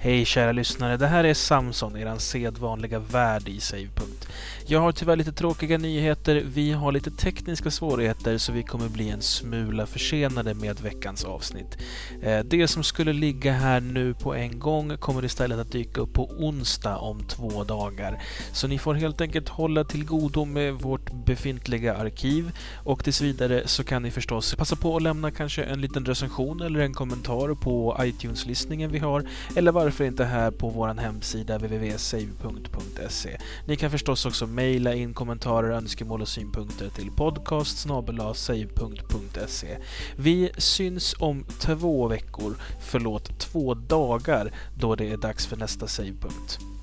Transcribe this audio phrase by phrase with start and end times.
[0.00, 4.17] Hej kära lyssnare, det här är Samson, eran sedvanliga värd i Savepunkt.
[4.66, 9.10] Jag har tyvärr lite tråkiga nyheter, vi har lite tekniska svårigheter så vi kommer bli
[9.10, 11.78] en smula försenade med veckans avsnitt.
[12.22, 16.12] Eh, det som skulle ligga här nu på en gång kommer istället att dyka upp
[16.12, 18.22] på onsdag om två dagar.
[18.52, 22.52] Så ni får helt enkelt hålla till godo med vårt befintliga arkiv
[22.84, 26.62] och tills vidare så kan ni förstås passa på att lämna kanske en liten recension
[26.62, 29.24] eller en kommentar på iTunes-listningen vi har
[29.56, 33.38] eller varför inte här på vår hemsida www.save.se.
[33.66, 37.78] Ni kan förstås också mejla in kommentarer, önskemål och synpunkter till podcast
[40.16, 46.77] Vi syns om två veckor, förlåt två dagar, då det är dags för nästa savepunkt.